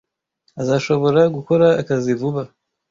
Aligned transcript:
Azashobora 0.61 1.21
gukora 1.35 1.67
akazi 1.81 2.11
vuba. 2.19 2.43